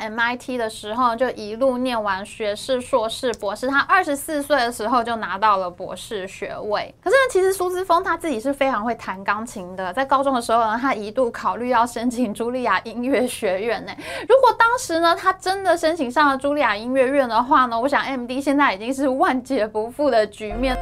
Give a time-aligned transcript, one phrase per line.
[0.00, 3.68] MIT 的时候，就一路念完学士、硕士、博士。
[3.68, 6.94] 他二十四岁的时候就拿到了博士学位。
[7.02, 9.92] 可是呢，其实苏之峰他自己是非常会弹钢琴的。
[9.92, 13.92] 在高中的时候呢，他一度考虑要申请茱莉亚音乐学院呢。
[14.28, 20.76] 如果当时呢，他真的申请上了茱莉亚音乐院的话呢，我想 MD 现在已经是万劫不复的局面。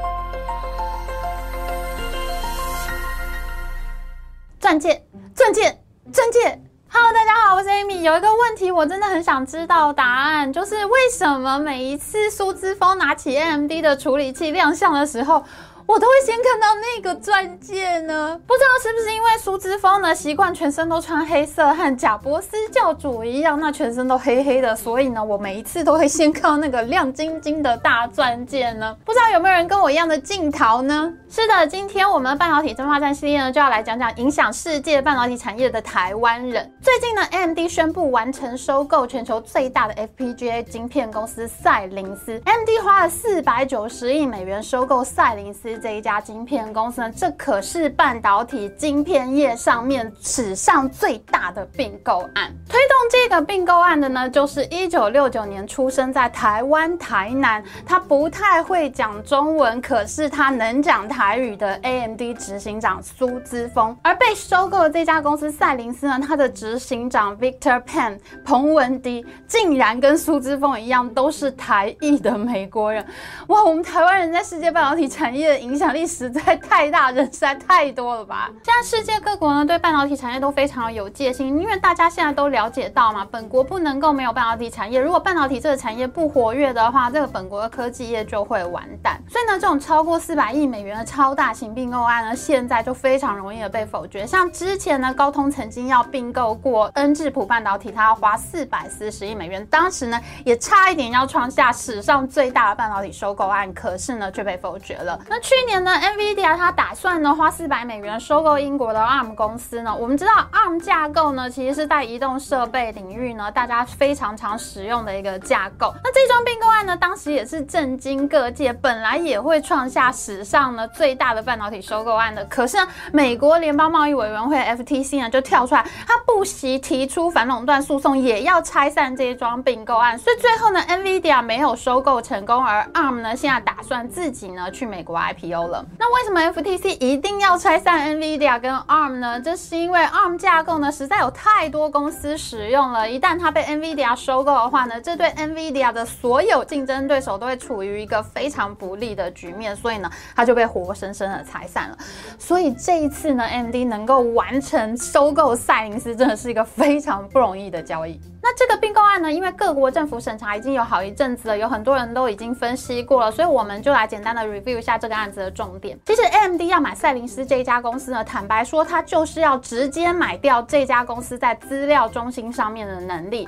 [4.60, 5.02] 钻戒，
[5.34, 5.78] 钻戒，
[6.12, 6.60] 钻戒。
[6.90, 8.00] Hello，大家好，我是 Amy。
[8.00, 15.44] 有一个问题，我真的很想知道答案，就是为什么每一次苏之峰拿起 AMD 的处理器亮相的时候。
[15.88, 28.94] 我都会先看到那个钻戒呢，不知道是不是因为苏之峰呢习惯全身都穿黑色，和贾伯斯教主一样，那全身都黑黑的，所以呢，我每一次都会先看到那个亮晶晶的大钻戒呢。
[29.02, 31.10] 不知道有没有人跟我一样的镜头呢？
[31.30, 36.70] 是的，今天我们的半导体争霸战系列呢，就要来讲讲影响世界半导体产业的台湾人。
[36.82, 45.77] 最近呢，AMD 宣布完成收购全球最大的 FPGA 晶片公司赛灵思，AMD 花了四百九十亿美元收购赛灵思。
[45.78, 52.52] 这一家晶片公司呢，这可是半导体晶片业上面史上最大的并购案。
[52.68, 63.96] 推动这个并购案的呢，就是一九六九年出生在台湾台南，他不太会讲中文，可是他能讲台语的 AMD 执行长苏之峰。
[64.02, 73.04] 而被收购的这家公司赛灵思呢，他的执行长 Victor Pan 彭文迪，竟然跟苏之峰一样，都是台裔的美国人。
[73.46, 75.67] 哇，我们台湾人在世界半导体产业的。
[75.68, 78.50] 影响力实在太大，人实在太多了吧？
[78.64, 84.98] 现在世界各国呢对半导体产业都非常有戒心，因为大家现在都了解到嘛，本国不能够没有半导体产业。
[84.98, 89.20] 如果半导体这个产业不活跃的话，这个本国的科技业就会完蛋。
[89.28, 94.26] 所以呢，这种超过四百亿美元的超大型并购案呢，现在就非常容易的被否决。
[94.26, 105.20] 像之前呢，高通曾经要并购过恩智浦半导体，它要花四百四十亿美元，当时呢也差一点要创下史上最大的半导体收购案，可是呢却被否决了。
[105.28, 105.58] 那去。
[105.68, 109.94] 年呢，NVIDIA 它打算呢花四百美元收购英国的 ARM 公司呢。
[109.94, 115.94] 我们知道 ARM 架构呢，其实是在移动设备领域呢，大家非常常使用的一个架构。
[116.02, 122.42] 那这桩并购案呢，当时也是震惊各界，本来也会创下史上呢最大的半导体收购案的。
[122.46, 130.18] 可是呢，美国联邦贸易委员会 FTC 呢就跳出来，他不惜提出反垄断诉讼，也要拆散这一桩并购案。
[130.18, 135.37] 所以最后呢，NVIDIA 没有收购成功，而 ARM 呢现在打算自己呢去美国 IP。
[135.38, 139.40] PO 了，那为什么 FTC 一定要拆散 NVIDIA 跟 ARM 呢？
[139.40, 151.98] 这是因为 ARM 架构呢实在有太多公司使用了，一旦它被 NVIDIA 收购的话呢，这对 NVIDIA 的所有竞争对手都会处于一个非常不利的局面，所以呢，它就被活生生的拆散了。
[152.38, 158.20] 所以这一次呢，MD 能够完成收购赛灵思，真的是一个非常不容易的交易。
[158.48, 165.98] 那这个并购案呢，因为各国政府审查已经有好一阵子了，有很多人都已经分析过了，所以我们就来简单的 review 一下这个案子的重点。
[166.06, 173.46] 其实 AMD 要买赛林斯这一家公司呢，坦白说，它就是要直接买掉这家公司在资料中心上面的能力。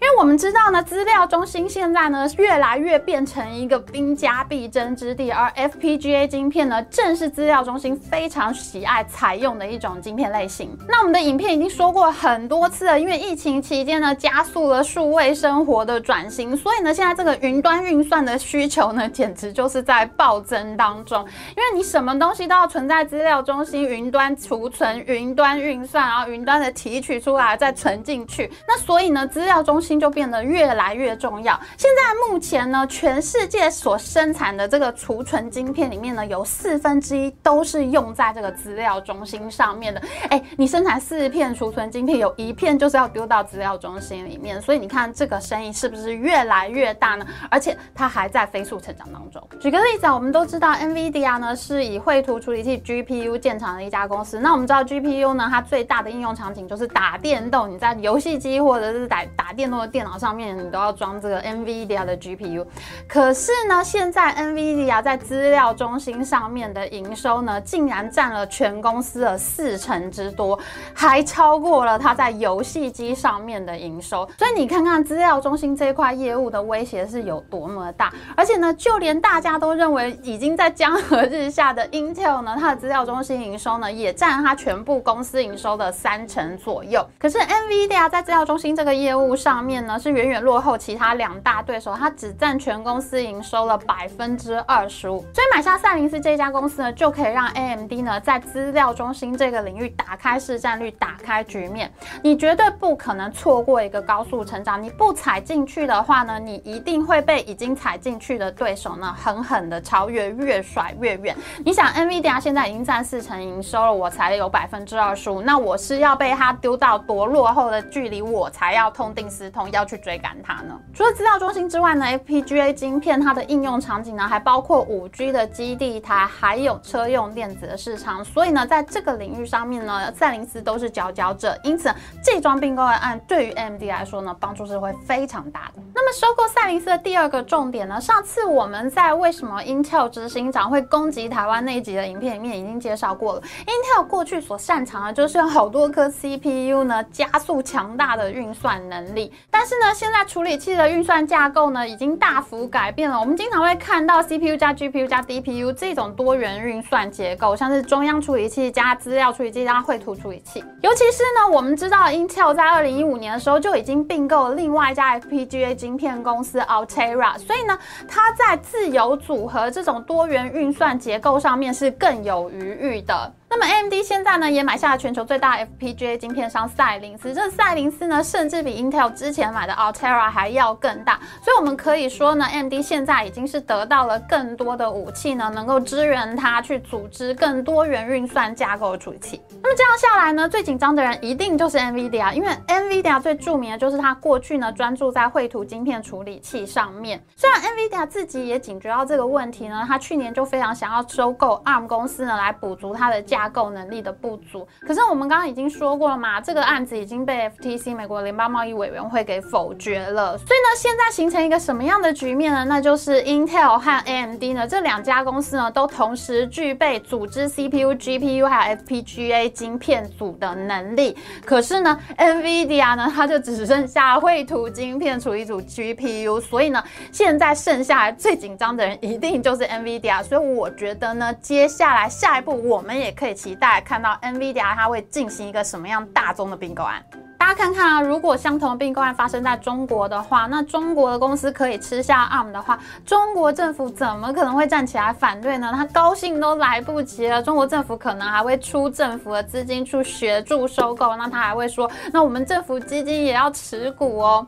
[0.00, 10.70] 因为我们知道呢，资料中心现在呢越来越变成一个兵家必争之地，而 FPGA 晶片呢正是资料中心非常喜爱采用的一种晶片类型。
[10.88, 21.26] 那我们的影片已经说过很多次了，因为疫情期间呢加速了数位生活的转型，所以呢现在这个云端运算的需求呢简直就是在暴增当中。
[21.50, 29.87] 因为你什么东西都要存在资料中心、云端储存、云端运算，然后云端的提取出来再存进去，那所以呢资料中心。
[29.88, 31.58] 心就变得越来越重要。
[31.78, 40.02] 现在目前呢，全世界所生产的这个储存晶片里面呢，有四分之一都是用在这个资料中心上面的。
[40.28, 47.26] 哎，你生产四片储存晶片，有一片就是要丢到资料中心里面，所以你看这个生意是不是越来越大呢？
[47.50, 49.42] 而且它还在飞速成长当中。
[49.58, 54.38] 举个例子啊，我们都知道 NVIDIA 呢是以绘图处理器 GPU 建厂的一家公司。
[54.38, 59.77] 那我们知道 GPU 呢，它最大的应用场景就是打电动，你在游戏机或者是打打电动。
[59.86, 62.66] 电脑上面你都要装这个 NVIDIA 的 GPU，
[63.06, 70.58] 可是呢，现在 NVIDIA 在资料中心上面的营收呢，竟然占了全公司的四成之多，
[70.92, 74.28] 还超过了它在游戏机上面的营收。
[74.36, 87.04] 所以你看看资料中心这块业务的威胁是有多么大，而且呢，就连大家都认为已经在江河日下的 Intel 呢，它的资料中心营收呢，也占它全部公司营收的三成左右。
[87.18, 89.67] 可是 NVIDIA 在资料中心这个业务上面。
[89.68, 95.18] 面呢是远远落后其他两大对手，它只占全公司营收了百分之二十五。
[95.34, 101.92] 所以买下赛灵思这家公司呢，就可以让 AMD 呢在资料中心这个领域打开市占率，打开局面。
[102.22, 111.36] 你绝对不可能错过一个高速成长，你不踩进去的话呢，你一定会被已经踩进去的对手呢狠狠的超越，越甩越远。
[111.64, 120.78] 你想，NVIDIA 现在已经占四成营收了，我才有百分之二十五，那我是要被它丢到多落后的距离，我才要痛定思痛，要去追赶它呢？
[120.92, 128.22] 除了资料中心之外呢，FPGA 晶片它的应用场景呢，还包括五 G 的基地台，还有车用电子的市场。
[128.22, 131.58] 所以呢，在这个领域上面呢，赛灵思都是佼佼者。
[131.62, 131.90] 因此，
[132.22, 135.82] 这桩并购案对于 AMD 来说呢，帮助是会非常大的。
[135.94, 143.42] 那么，收购赛灵思的第二个重点呢，上次我们在为什么 Intel 执行长会攻击台湾那一集的影片里面已经介绍过了。
[143.66, 149.32] Intel 过去所擅长的就是用好多颗 CPU 呢，加速强大的运算能力。
[149.50, 153.18] 但是呢，现在处理器的运算架构呢，已经大幅改变了。
[153.18, 160.62] 我们经常会看到 CPU 加 GPU 加 DPU 这种多元运算结构，像是中央处理器加资料处理器加绘图处理器。
[160.80, 173.32] 尤其是呢，我们知道 Intel 在二零一五年的时候就已经并购了另外一家 FPGA 晶片公司 Altera，所以呢，它在自由组合这种多元运算结构上面是更有余裕的。
[173.50, 189.40] 那么 AMD 现在呢也买下了全球最大 FPGA 晶片商赛灵思，这赛灵思呢甚至比 Intel 之前买的 Altera 还要更大，所以我们可以说呢，AMD 现在已经是得到了更多的武器呢，能够支援它去组织更多元运算架构的处理器。
[189.62, 197.24] 那么这样下来呢，最紧张的人一定就是 NVIDIA，因为 NVIDIA 最著名的就是它过去呢专注在绘图晶片处理器上面。
[197.34, 203.37] 虽然 NVIDIA 自己也警觉到这个问题呢，它去年就非常想要收购 ARM 公司呢来补足它的价。
[203.38, 210.36] 架构能力的不足，可是我们刚刚已经说过了嘛，这个案子已经被 FTC 美国联邦贸易委员会给否决了。
[210.36, 212.64] 所以呢，现在形成一个什么样的局面呢？
[212.64, 221.16] 那就是 Intel 和 AMD 呢这两家公司呢都同时具备组织 CPU、GPU 还有 FPGA 晶片组的能力。
[221.44, 226.40] 可是呢，NVIDIA 呢它就只剩下绘图晶片处理组 GPU。
[226.40, 226.82] 所以呢，
[227.12, 230.24] 现在剩下来最紧张的人一定就是 NVIDIA。
[230.24, 233.27] 所以我觉得呢，接下来下一步我们也可以。
[233.34, 237.02] 期待看到 NVIDIA 它会进行一个什么样大宗的并购案？
[237.38, 245.72] 大家看看啊，如果相同的并购案发生在中国的话，那中国的公司可以吃下 ARM 的话，中国政府怎么可能会站起来反对呢？
[245.72, 247.42] 他高兴都来不及了。
[247.42, 254.46] 中国政府可能还会出政府的资金去协助收购，那他还会说，那我们政府基金也要持股哦。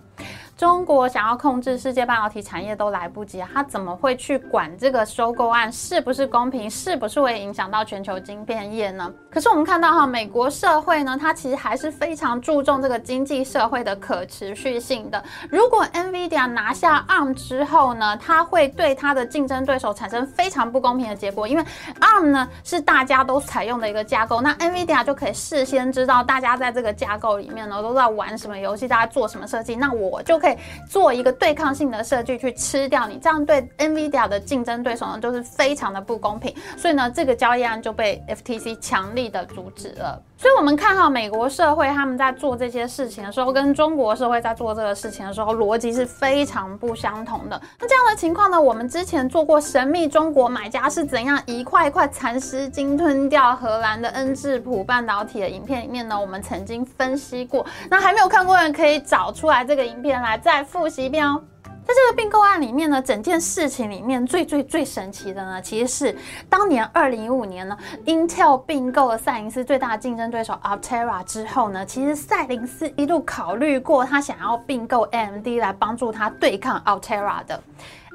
[0.60, 9.10] 中国想要控制世界半导体产业都来不及，他怎么会去管这个收购案是不是公平，是不是会影响到全球晶片业呢？
[9.30, 15.24] 可是我们看到哈，美国社会呢，它其实还是非常注重这个经济社会的可持续性的。
[15.48, 21.64] 如果 NVIDIA 拿下 ARM 之后呢，它会对它的竞争对手产生非常不公平的结果，因为
[22.00, 30.49] ARM 呢是大家都采用的一个架构，那 NVIDIA 就可以事先知道大家在这个架构里面呢都在玩什么游戏，大家做什么设计，那我就可以。
[30.88, 36.54] 做一个对抗性的设计去吃掉你，这样对 NVIDIA 的竞争对手呢，就是非常的不公平。
[36.76, 40.22] 所以呢，这个交易案就被 FTC 强力的阻止了。
[40.40, 47.60] 所以，我们看到美国社会他们在做这些事情的时候，跟中国社会在做这个事情的时候，逻辑是非常不相同的。
[47.78, 57.66] 那这样的情况呢，我们之前做过神秘中国买家是怎样一块一块蚕食鲸吞掉荷兰的恩智浦半导体的影片里面呢，我们曾经分析过。
[57.90, 61.42] 那还没有看过的人可以找出来这个影片来再复习一遍哦。
[61.90, 66.16] 在这个并购案里面呢，整件事情里面最最最神奇的呢，其实是
[66.48, 77.60] 当年二零一五年呢，Intel 并购了赛灵思最大的竞争对手 Altera 之后呢，其实赛灵思一度考虑过他想要并购 AMD 来帮助他对抗 Altera 的。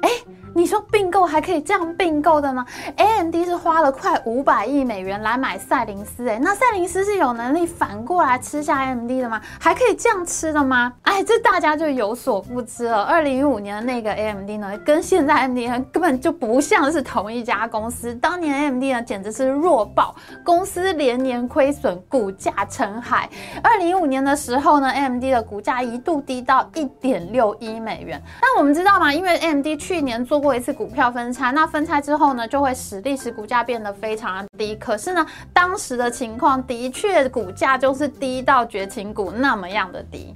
[0.02, 0.10] 哎，
[0.54, 2.64] 你说并购还可以这样并购的吗
[2.96, 9.40] ？AMD 是花了快五百亿美元来买赛灵思，哎，那赛灵思是有能力反过来吃下 AMD 的吗？
[9.58, 10.92] 还可以这样吃的吗？
[11.02, 13.02] 哎，这大家就有所不知了。
[13.04, 15.58] 二零一五年的那个 AMD 呢，跟现在 AMD
[15.90, 18.14] 根本就不像是同一家公司。
[18.16, 23.28] 当年 AMD 呢，简直是弱爆，公司连年亏损，股价沉海。
[23.62, 28.22] 二零一五年的时候呢，AMD 的股价一度低到一点六一美元。
[28.42, 29.12] 那我们知道吗？
[29.12, 34.74] 因为 AMD 去年做过一次股票分拆，那分拆之后呢，就会使历史股价变得非常的低。
[34.74, 40.34] 可是呢，当时的情况的确股价就是低到绝情股那么样的低。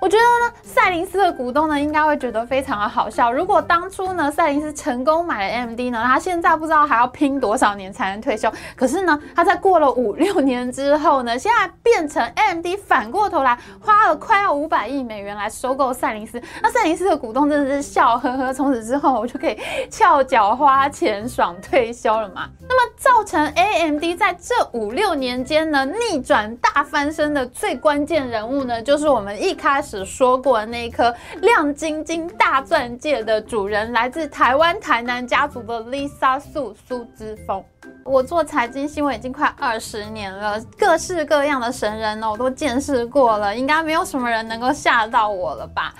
[0.00, 3.32] 我觉得呢，赛灵思的股东呢应该会觉得非常的好笑。
[3.32, 8.52] 如果当初呢，赛灵思成功买了 AMD 呢，他现在不知道还要拼多少年才能退休。
[8.76, 16.40] 可是呢，他在过了五六年之后呢，现在变成 AMD 反过头来花了快要五百亿美元来收购赛灵思。
[16.62, 19.58] 那赛灵思的股东真的是笑呵呵，从此之后我就可以
[19.90, 22.48] 翘脚花钱爽退休了嘛。
[22.68, 30.04] 那么造成 AMD 在这五六年间呢逆转大翻身的最关键人物呢，就是我们一开始。
[30.04, 37.62] 说过那一颗亮晶晶大钻戒的主人，来自台湾台南家族的 Lisa 素苏之峰。
[38.04, 45.94] 我做财经新闻已经快二十年了，各式各样的神人呢，我都见识过了，应该没有什么人能够吓到我了吧。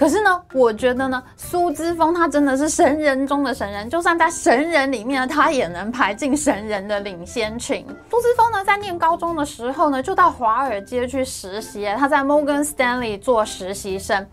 [0.00, 7.84] 可是呢，我觉得呢，苏之峰他真的是神人中的神人，就算在神人里面呢，他也能排进神人的领先群。
[8.10, 14.26] 苏之峰呢，在念高中的时候呢，就到华尔街去实习，他在 Morgan Stanley 做实习生。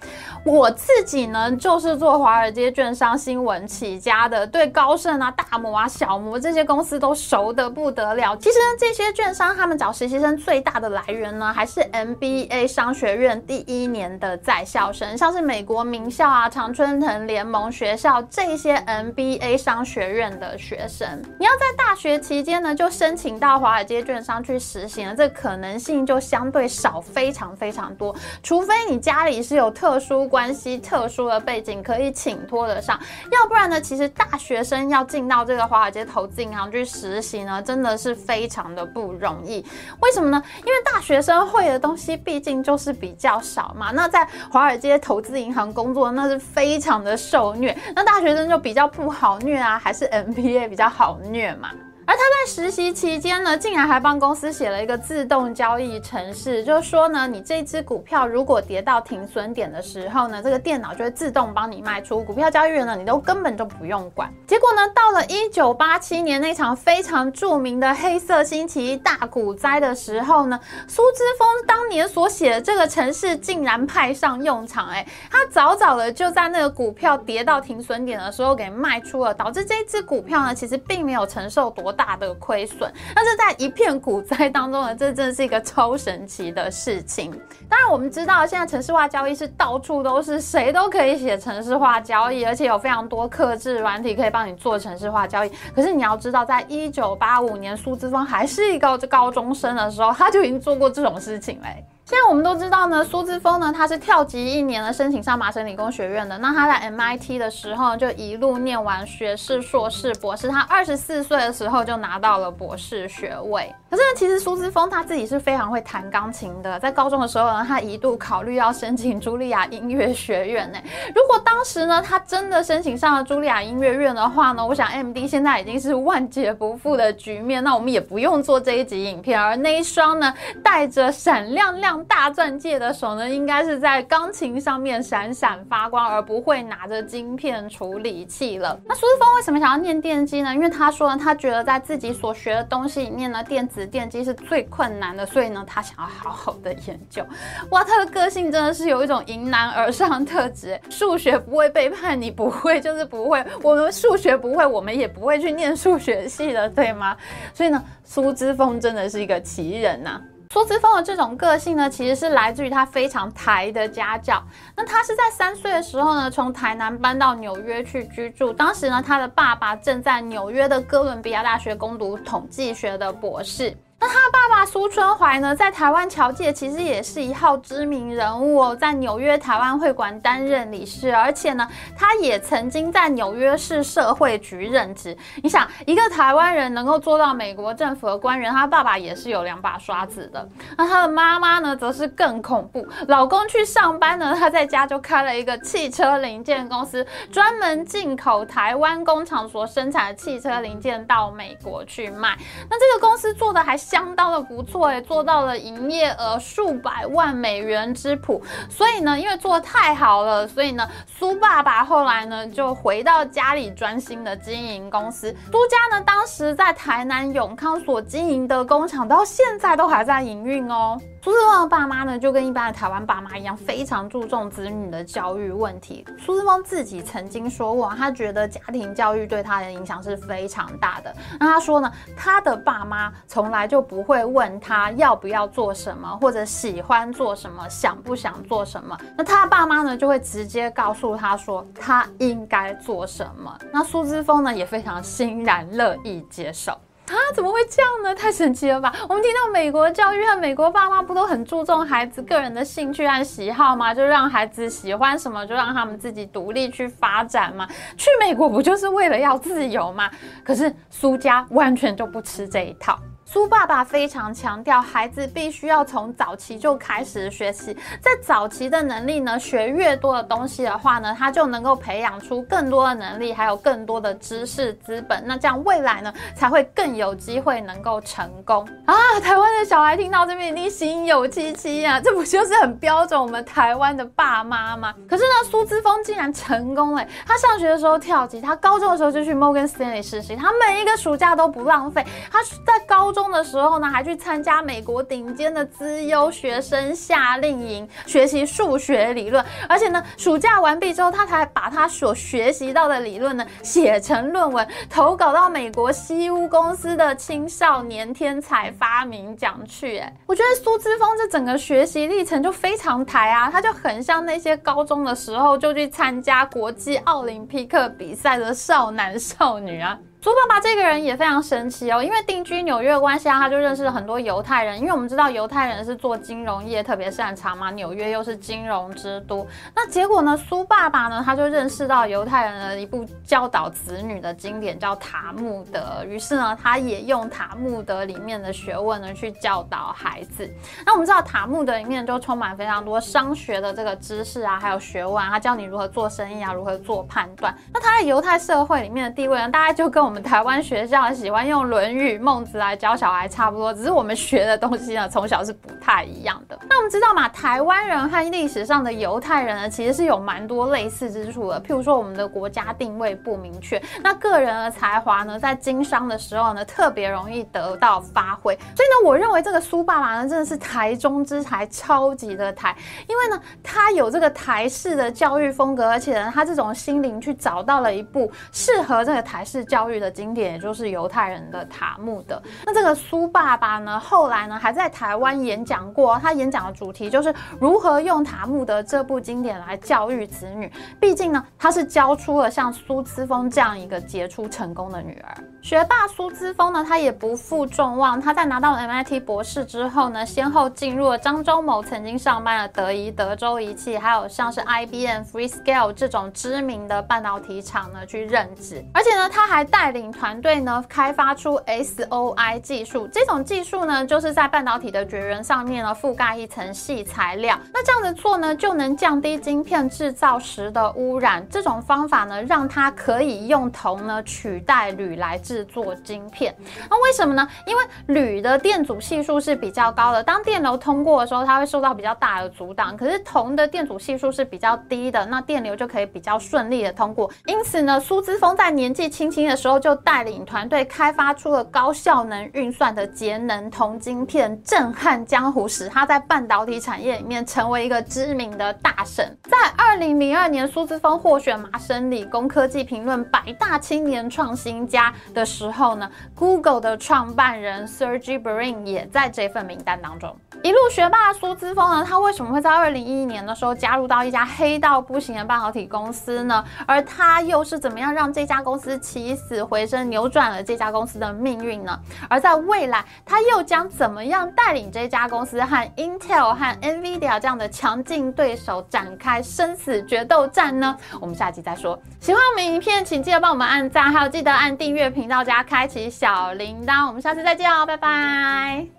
[0.46, 8.34] 我自己呢，就是做华尔街券商新闻起家的，对高盛啊、大摩啊、小摩这些公司都熟得不得了。
[8.38, 15.57] 其实呢，这些券商他们找实习生最大的来源呢，还是 MBA 商学院第一年的在校生，像是美。
[15.58, 28.16] 美国名校啊，常春藤联盟学校这些 NBA 商学院的学生，你要在大学期间呢，就申请到华尔街券商去实习，这可能性就相对少，非常非常多。
[28.44, 32.96] 除非你家里是有特殊关系、特殊的背景可以请托得上，
[33.32, 39.66] 要不然呢，其实大学生要进到这个华尔街投资银行去实习呢，真的是非常的不容易。
[40.02, 40.40] 为什么呢？
[40.60, 43.90] 因为大学生会的东西毕竟就是比较少嘛。
[43.90, 51.70] 那在华尔街投资银行工作那是非常的受虐，那大学生就比较不好虐啊，还是 MBA 比较好虐嘛？
[52.10, 64.34] 而他在实习期间呢，竟然还帮公司写了一个自动交易程式，就是说呢，你这只股票如果跌到停损点的时候呢，这个电脑就会自动帮你卖出，股票交易员呢，你都根本就不用管。
[64.48, 81.94] 结果呢，到了一九八七年那场非常著名的黑色星期一大股灾的时候呢，苏之峰当年所写的这个程式竟然派上用场，哎，他早早的就在那个股票跌到停损点的时候给卖出了，导致这只股票呢，其实并没有承受多。
[81.98, 87.32] 大的亏损，但是在一片股灾当中呢，这真是一个超神奇的事情。
[87.68, 95.52] 当然，我们知道现在城市化交易是到处都是，谁都可以写城市化交易，而且有非常多克制软体可以帮你做城市化交易。
[95.76, 101.84] 可是你要知道，在一九八五年苏之峰还是一个高中生的时候，他就已经做过这种事情嘞。
[102.08, 106.38] 现在我们都知道呢，苏之峰呢，他是跳级一年呢，申请上麻省理工学院的。
[106.38, 110.48] 那他在 MIT 的时候就一路念完学士、硕士、博士。
[110.48, 113.76] 他二十四岁的时候就拿到了博士学位。
[113.90, 116.80] 可是呢，其实苏之峰他自己是非常会弹钢琴的。
[116.80, 120.80] 在高中的时候呢，他一度考虑要申请茱莉亚音乐学院呢。
[121.14, 127.62] 如果当时呢，他真的申请上了茱莉亚音乐院的话呢，我想 MD 现在已经是万劫不复的局面。
[127.62, 130.34] 那我们也不用做这一集影片，而那一双呢，
[130.64, 131.97] 带着闪亮亮。
[132.06, 138.80] 大钻戒的手呢，应该是在钢琴上面闪闪发光，而不会拿着晶片处理器了。
[138.86, 140.54] 那苏志峰为什么想要念电机呢？
[140.54, 147.26] 因为他说呢，他觉得在自己所学的东西里面呢，电子电机是最困难的，所以呢，他想要好好的研究。
[147.72, 150.80] 哇，他的个性真的是有一种迎难而上特质。
[150.90, 153.44] 数学不会背叛你，不会就是不会。
[153.62, 157.16] 我们数学不会，我们也不会去念数学系的，对吗？
[157.54, 160.22] 所以呢，苏之峰真的是一个奇人呐。
[160.54, 164.42] 苏之峰的这种个性呢，其实是来自于他非常台的家教。
[164.76, 168.54] 那他是在三岁的时候呢，从台南搬到纽约去居住。
[168.54, 173.76] 当时呢，他的爸爸正在纽约的哥伦比亚大学攻读统计学的博士。
[174.00, 185.18] 那他爸爸苏春怀呢，在台湾侨界其实也是一号知名人物哦，在纽约台湾会馆担任理事，而且呢，他也曾经在纽约市社会局任职。
[185.42, 190.48] 你想，一个台湾人能够做到美国政府的官员，他爸爸也是有两把刷子的。
[190.78, 202.38] 那他的妈妈呢，则是更恐怖，老公去上班呢，他在家就开了一个汽车零件公司，专门进口台湾工厂所生产的汽车零件到美国去卖。
[202.70, 203.87] 那这个公司做的还是。
[203.90, 208.44] 相当的不错诶，做到了营业额数百万美元之谱。
[208.70, 215.34] 所以呢，因为做的太好了，所以呢，苏爸爸后来呢就回到家里专心的经营公司。
[215.46, 221.00] 苏家呢，当时在台南永康所经营的工厂，到现在都还在营运哦。
[221.28, 226.06] 苏志峰的爸妈呢，就跟一般的台湾爸妈一样，非常注重子女的教育问题。
[226.18, 231.14] 苏志峰自己曾经说过，他觉得家庭教育对他的影响是非常大的。
[231.38, 238.98] 那他说呢，他的爸妈从来就不会问他要不要做什么，或者喜欢做什么，想不想做什么。
[239.18, 243.54] 那他的爸妈呢，就会直接告诉他说他应该做什么。
[243.74, 246.72] 那苏之峰呢，也非常欣然乐意接受。
[247.08, 248.14] 啊，怎么会这样呢？
[248.14, 248.94] 太神奇了吧！
[249.08, 253.94] 我们听到美国教育和美国爸妈不都很注重孩子个人的兴趣和喜好吗？
[253.94, 257.66] 就让孩子喜欢什么，就让他们自己独立去发展吗？
[257.96, 260.12] 去美国不就是为了要自由吗？
[260.44, 263.00] 可是苏家完全就不吃这一套。
[263.30, 275.22] 苏爸爸非常强调，孩子必须要从早期就开始学习，在早期的能力呢，学越多的东西的话呢，他就能够培养出更多的能力，还有更多的知识资本。
[275.28, 278.96] 那这样未来呢，才会更有机会能够成功啊！
[279.20, 284.94] 台湾的小孩听到这边一定心有戚戚啊，这不就是很标准我们台湾的爸妈吗？
[285.06, 287.06] 可是呢，苏之峰竟然成功了。
[287.26, 292.06] 他上学的时候跳级，他高中的时候就去 Morgan Stanley 实习，他每一个暑假都不浪费。
[292.32, 299.44] 他在高中的时候呢，还去参加美国顶尖的资优学生夏令营，学习数学理论。
[299.68, 309.98] 而且呢，暑假完毕之后，他才把他所学习到的理论呢写成论文，投稿到美国西屋公司的青少年天才发明奖去。
[309.98, 319.98] 哎，我觉得苏之峰这整个学习历程就非常台啊，他就很像那些高中的时候就去参加国际奥林匹克比赛的少男少女啊。
[320.20, 324.80] 苏爸爸这个人也非常神奇哦，因为定居纽约的关系啊，他就认识了很多犹太人。
[324.80, 329.46] 因为我们知道犹太人是做金融业特别擅长嘛，纽约又是金融之都。
[329.76, 340.52] 那结果呢，苏爸爸呢，他就认识到犹太人的一部教导子女的经典叫《塔木德》，于是呢，他也用《塔木德》里面的学问呢去教导孩子。
[340.84, 347.56] 那我们知道《塔木德》里面就充满非常多商学的这个知识啊，还有学问，啊他教你如何做生意啊，如何做判断。
[347.72, 356.58] 那他在犹太社会里面的地位呢，大概就跟我们台湾学校喜欢用《论语》《孟子》来教小孩差不多，只是我们学的东西呢，从小是不太一样的。
[356.70, 361.62] 那我们知道嘛，台湾人和历史上的犹太人呢，其实是有蛮多类似之处的。
[361.62, 368.56] 譬如说，我们的国家定位不明确，那个人的才华呢，在经商的时候呢，特别容易得到发挥。
[368.76, 372.76] 所以呢，我认为这个苏爸爸呢，真的是台中之才，超级的台，
[373.08, 380.48] 因为呢，他有这个台式的教育风格，而且呢，他这种心灵去找到了一部适合这个台式教育的经典。
[380.48, 382.42] 也就是犹太人的塔木德。
[382.66, 386.18] 那这个苏爸爸呢，后来呢还在台湾演讲过。
[386.20, 390.72] 他演讲的主题就是如何用塔木德这部经典来教育子女。
[391.02, 395.38] 毕竟呢，他是教出了像苏姿峰这样一个杰出成功的女儿。
[395.60, 398.22] 学霸苏姿峰呢，他也不负众望。
[398.22, 408.86] 他在拿到 MIT 博士之后呢，先后进入了张忠谋曾经上班的德仪德州仪器，还有像是 IBM、Freescale 这种知名的半导体厂呢去任职。
[408.94, 410.28] 而且呢，他还带领团。
[410.28, 417.58] 团队呢开发出 SOI 技术，这种技术呢就是在半导体的绝缘上面呢覆盖一层细材料。
[417.74, 421.48] 那这样子做呢就能降低晶片制造时的污染。
[421.50, 426.54] 这种方法呢让它可以用铜呢取代铝来制作晶片。
[426.90, 427.48] 那为什么呢？
[427.66, 432.98] 因为铝的电阻系数是比较高的，当电流通过的时候，它会受到比较大的阻挡。
[432.98, 437.32] 可是铜的电阻系数是比较低的，那电流就可以比较顺利的通过。
[437.46, 449.38] 因此呢，苏姿峰在年纪轻轻的时候就带领团队开发出了高效能运算的节能铜晶片，震撼江湖，使他在半导体产业里面成为一个知名的大神。
[449.44, 460.36] 在二零零二年，苏姿峰获选麻省理工科技评论百大青年创新家的时候呢，Google 的创办人 Sergey Brin 也在这份名单当中。
[460.68, 466.62] 一路学霸苏姿峰呢，他为什么会在二零一一年的时候加入到一家黑到不行的半导体公司呢？
[466.86, 471.98] 而他又是怎么样让这家公司起死回生，扭转了这家公司的命运呢？
[472.30, 480.98] 而在未来，他又将怎么样带领这家公司和 Intel 和 Nvidia 这样的强劲对手展开生死决斗战呢？
[481.22, 481.98] 我们下集再说。
[482.20, 487.08] 喜欢我们影片，请记得帮我们按赞，还有记得按订阅频道加开启小铃铛。
[487.08, 488.97] 我们下次再见哦，拜拜。